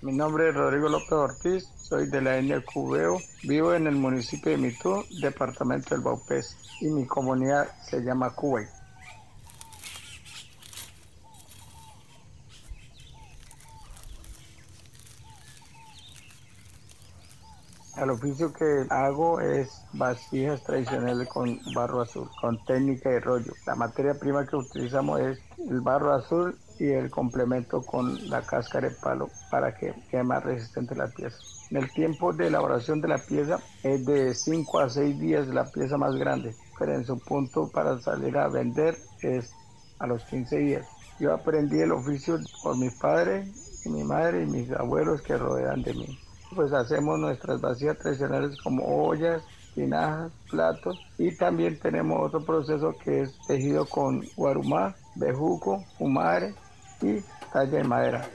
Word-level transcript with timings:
Mi 0.00 0.12
nombre 0.12 0.48
es 0.48 0.54
Rodrigo 0.54 0.88
López 0.88 1.10
Ortiz, 1.10 1.64
soy 1.76 2.06
de 2.08 2.22
la 2.22 2.36
etnia 2.38 2.64
Cubeo, 2.64 3.18
vivo 3.42 3.74
en 3.74 3.88
el 3.88 3.96
municipio 3.96 4.52
de 4.52 4.56
Mitú, 4.56 5.04
departamento 5.20 5.92
del 5.92 6.04
Baupés, 6.04 6.56
y 6.80 6.86
mi 6.86 7.04
comunidad 7.04 7.66
se 7.82 8.00
llama 8.02 8.30
Cuba. 8.30 8.60
El 17.96 18.10
oficio 18.10 18.52
que 18.52 18.86
hago 18.90 19.40
es 19.40 19.82
vasijas 19.94 20.62
tradicionales 20.62 21.26
con 21.26 21.58
barro 21.74 22.02
azul, 22.02 22.30
con 22.40 22.64
técnica 22.66 23.10
de 23.10 23.18
rollo. 23.18 23.52
La 23.66 23.74
materia 23.74 24.14
prima 24.14 24.46
que 24.46 24.54
utilizamos 24.54 25.18
es 25.18 25.40
el 25.68 25.80
barro 25.80 26.14
azul 26.14 26.56
y 26.78 26.88
el 26.90 27.10
complemento 27.10 27.82
con 27.82 28.28
la 28.30 28.42
cáscara 28.42 28.88
de 28.88 28.94
palo 28.94 29.30
para 29.50 29.74
que 29.74 29.94
quede 30.10 30.22
más 30.22 30.44
resistente 30.44 30.94
la 30.94 31.08
pieza. 31.08 31.38
El 31.70 31.90
tiempo 31.92 32.32
de 32.32 32.46
elaboración 32.46 33.00
de 33.00 33.08
la 33.08 33.18
pieza 33.18 33.58
es 33.82 34.04
de 34.06 34.34
5 34.34 34.78
a 34.78 34.88
6 34.88 35.18
días 35.18 35.48
la 35.48 35.70
pieza 35.70 35.98
más 35.98 36.14
grande, 36.14 36.54
pero 36.78 36.94
en 36.94 37.04
su 37.04 37.18
punto 37.18 37.68
para 37.68 37.98
salir 38.00 38.36
a 38.38 38.48
vender 38.48 38.98
es 39.20 39.50
a 39.98 40.06
los 40.06 40.24
15 40.24 40.58
días. 40.58 40.86
Yo 41.18 41.34
aprendí 41.34 41.80
el 41.80 41.92
oficio 41.92 42.38
por 42.62 42.78
mi 42.78 42.90
padre 42.90 43.52
y 43.84 43.90
mi 43.90 44.04
madre 44.04 44.44
y 44.44 44.46
mis 44.46 44.70
abuelos 44.72 45.20
que 45.22 45.36
rodean 45.36 45.82
de 45.82 45.94
mí 45.94 46.18
pues 46.54 46.72
hacemos 46.72 47.18
nuestras 47.18 47.60
vacías 47.60 47.98
tradicionales 47.98 48.56
como 48.62 48.84
ollas, 48.84 49.42
tinajas, 49.74 50.32
platos 50.50 50.98
y 51.18 51.36
también 51.36 51.78
tenemos 51.78 52.26
otro 52.26 52.44
proceso 52.44 52.94
que 53.04 53.22
es 53.22 53.38
tejido 53.46 53.84
con 53.86 54.24
guarumá, 54.36 54.96
bejuco, 55.14 55.84
fumare 55.98 56.54
y 57.02 57.22
talla 57.52 57.78
de 57.78 57.84
madera. 57.84 58.28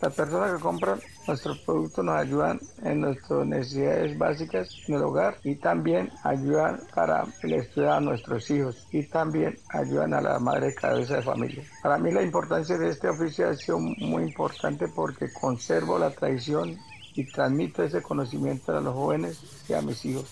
Las 0.00 0.14
personas 0.14 0.52
que 0.52 0.62
compran 0.62 1.00
nuestros 1.26 1.58
productos 1.58 2.04
nos 2.04 2.16
ayudan 2.16 2.60
en 2.84 3.00
nuestras 3.00 3.44
necesidades 3.46 4.16
básicas 4.16 4.70
en 4.86 4.94
el 4.94 5.02
hogar 5.02 5.36
y 5.42 5.56
también 5.56 6.10
ayudan 6.22 6.80
para 6.94 7.26
el 7.42 7.52
estudio 7.54 7.92
a 7.92 8.00
nuestros 8.00 8.48
hijos 8.50 8.86
y 8.92 9.02
también 9.02 9.58
ayudan 9.70 10.14
a 10.14 10.20
la 10.20 10.38
madre 10.38 10.72
cabeza 10.72 11.16
de 11.16 11.22
familia. 11.22 11.64
Para 11.82 11.98
mí 11.98 12.12
la 12.12 12.22
importancia 12.22 12.78
de 12.78 12.90
este 12.90 13.08
oficio 13.08 13.48
ha 13.48 13.54
sido 13.54 13.80
muy 13.80 14.22
importante 14.22 14.86
porque 14.88 15.32
conservo 15.32 15.98
la 15.98 16.10
tradición 16.10 16.78
y 17.18 17.24
transmito 17.24 17.82
ese 17.82 18.00
conocimiento 18.00 18.78
a 18.78 18.80
los 18.80 18.94
jóvenes 18.94 19.40
y 19.68 19.72
a 19.72 19.82
mis 19.82 20.04
hijos. 20.04 20.24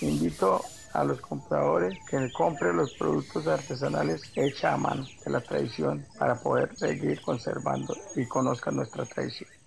Invito 0.00 0.64
a 0.92 1.02
los 1.02 1.20
compradores 1.20 1.98
que 2.08 2.30
compren 2.32 2.76
los 2.76 2.92
productos 2.94 3.48
artesanales 3.48 4.22
hechos 4.36 4.64
a 4.66 4.76
mano 4.76 5.04
de 5.24 5.32
la 5.32 5.40
tradición 5.40 6.06
para 6.16 6.36
poder 6.36 6.76
seguir 6.76 7.20
conservando 7.22 7.96
y 8.14 8.24
conozcan 8.26 8.76
nuestra 8.76 9.04
tradición. 9.04 9.59